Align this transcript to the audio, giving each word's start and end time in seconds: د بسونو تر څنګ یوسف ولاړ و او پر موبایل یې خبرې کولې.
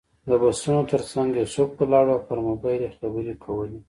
د 0.29 0.31
بسونو 0.41 0.81
تر 0.91 1.01
څنګ 1.11 1.29
یوسف 1.41 1.67
ولاړ 1.77 2.05
و 2.07 2.11
او 2.15 2.19
پر 2.27 2.37
موبایل 2.47 2.81
یې 2.85 2.93
خبرې 2.97 3.33
کولې. 3.43 3.79